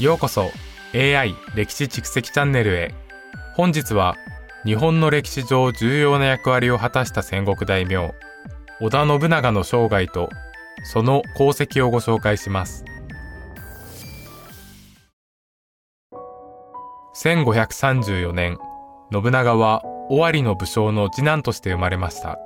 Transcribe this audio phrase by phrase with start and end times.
[0.00, 0.50] ようこそ
[0.94, 2.94] AI 歴史蓄積チャンネルへ。
[3.54, 4.16] 本日は
[4.64, 8.14] 日本の歴史上重要な役割を果たした戦国大名
[8.80, 10.30] 織田信長の生涯と
[10.84, 12.86] その功績をご紹介します。
[17.22, 18.56] 1534年
[19.12, 22.38] 信長は尾張の武将の次男として生まれました。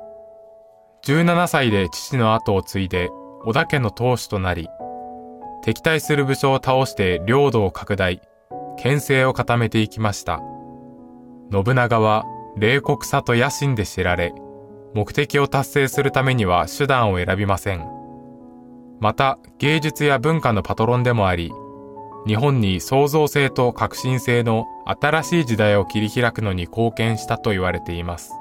[1.07, 3.11] 17歳で父の後を継いで
[3.45, 4.69] 織田家の当主となり
[5.65, 8.21] 敵対する武将を倒して領土を拡大
[8.77, 10.43] 牽制を固めていきました
[11.51, 12.25] 信長は
[12.59, 14.35] 冷酷さと野心で知られ
[14.93, 17.89] 目的を達成するためには手段を選びません
[19.01, 21.51] また芸術や文化のパトロンでもあり
[22.27, 28.33] 日本に創造性と革新性の新しい時代を切り開くのに貢献したと言われています。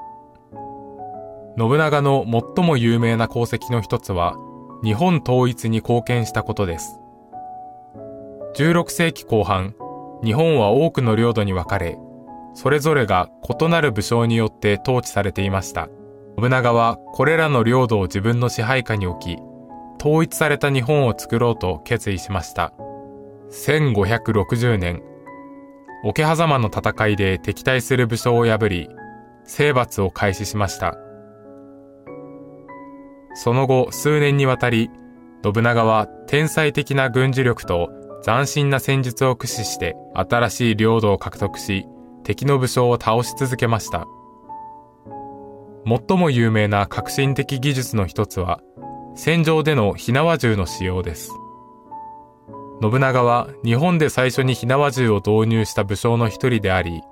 [1.58, 2.24] 信長の
[2.56, 4.36] 最も有名な功績の一つは、
[4.82, 6.98] 日本統一に貢献したことです。
[8.54, 9.74] 16世紀後半、
[10.22, 11.98] 日本は多くの領土に分かれ、
[12.54, 13.28] それぞれが
[13.60, 15.88] 異なる武将によって統治されていました。
[16.38, 19.38] 信長はこれらの領土を自分の支配下に置き、
[20.00, 22.72] 統一された日本を作ろうと決意しました。
[23.50, 25.02] 1560年、
[26.04, 28.88] 桶狭間の戦いで敵対する武将を破り、
[29.42, 30.96] 征伐を開始しました。
[33.34, 34.90] その後数年にわたり、
[35.42, 41.86] 信長は天才的な軍事力と斬新な戦術を駆使して新しい領土を獲得し、
[42.22, 44.06] 敵の武将を倒し続けました。
[45.86, 48.60] 最も有名な革新的技術の一つは、
[49.14, 51.32] 戦場での火縄銃の使用です。
[52.80, 57.02] 信長は日本で最初に火縄銃を導入した武将の一人であり、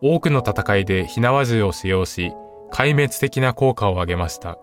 [0.00, 2.32] 多くの戦いで火縄銃を使用し、
[2.72, 4.56] 壊滅的な効果を上げました。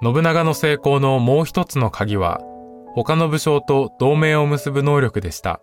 [0.00, 2.40] 信長の成功のもう一つの鍵は、
[2.94, 5.60] 他の武将と同盟を結ぶ能力でした。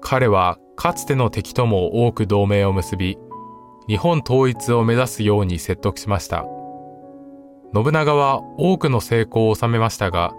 [0.00, 3.16] 彼はかつての敵とも多く同盟を結び、
[3.86, 6.44] 日本統一を目指すように説得しました。
[7.74, 10.34] 信長は多くの成功を収めましたが、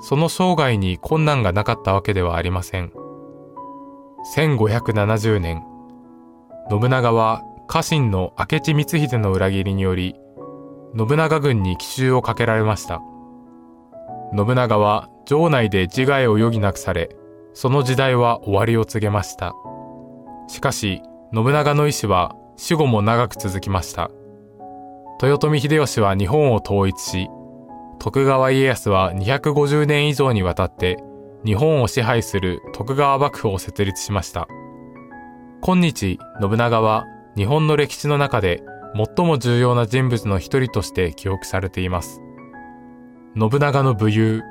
[0.00, 2.92] その生涯に困難がなかったわけではありません。
[4.34, 5.62] 1570年、
[6.68, 10.14] 信長は家臣の明智光秀の裏切りにより、
[10.96, 13.02] 信長軍に奇襲をかけられました。
[14.36, 17.16] 信長は城内で自害を余儀なくされ、
[17.54, 19.54] その時代は終わりを告げました。
[20.48, 21.00] しかし、
[21.32, 24.10] 信長の意志は死後も長く続きました。
[25.22, 27.28] 豊臣秀吉は日本を統一し、
[27.98, 30.98] 徳川家康は250年以上にわたって
[31.44, 34.48] 日本を支配する徳川幕府を設立しました。
[35.62, 38.62] 今日、信長は日本の歴史の中で
[39.16, 42.20] 最も重要な人物の一人として記憶されています。
[43.38, 44.42] 信長の武勇、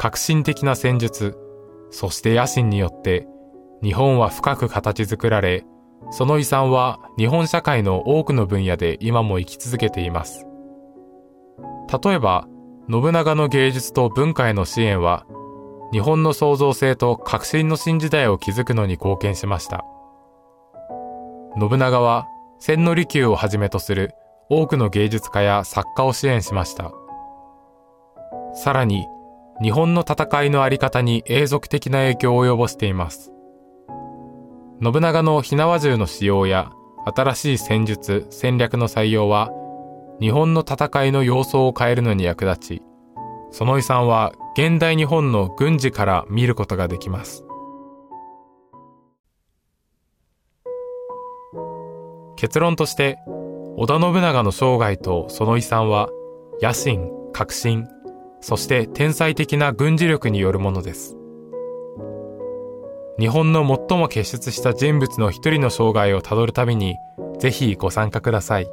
[0.00, 1.36] 革新的な戦術、
[1.90, 3.28] そして野心によって
[3.80, 5.64] 日本は深く形作られ、
[6.10, 10.46] その遺産は日本社会の多くの分野で今も生き続けています。
[12.04, 12.48] 例えば、
[12.90, 15.24] 信長の芸術と文化への支援は、
[15.92, 19.84] 日本の創造性と革新の新時代を築くのに貢献しました。
[21.56, 22.26] 信長は、
[22.58, 24.10] 千利休をはじめとする
[24.50, 26.90] 多くの芸術家や作家を支援しました。
[28.60, 29.06] さらに、
[29.62, 33.30] 日本の戦いのあり方に永続的な影響を及ぼしています。
[34.82, 36.72] 信長の火縄銃の使用や
[37.16, 39.52] 新しい戦術、戦略の採用は
[40.20, 42.82] 日本の戦いの様相を変えるのに役立ち、
[43.52, 47.44] その遺産は現代日本の軍事から見ることができます。
[52.34, 53.20] 結論として、
[53.76, 56.08] 織田信長の生涯とその遺産は、
[56.60, 57.86] 野心、革新、
[58.40, 61.16] そして天才的な軍事力によるものです。
[63.18, 66.96] 日本の最も傑出した人物の一人の生涯をたどるたびに、
[67.40, 68.68] ぜひご参加ください。